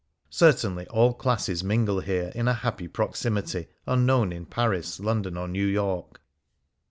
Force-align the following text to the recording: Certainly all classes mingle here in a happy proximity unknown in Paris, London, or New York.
Certainly 0.31 0.87
all 0.87 1.13
classes 1.13 1.63
mingle 1.63 1.99
here 1.99 2.31
in 2.33 2.47
a 2.47 2.55
happy 2.55 2.87
proximity 2.87 3.67
unknown 3.85 4.33
in 4.33 4.47
Paris, 4.47 4.99
London, 4.99 5.37
or 5.37 5.47
New 5.47 5.67
York. 5.67 6.19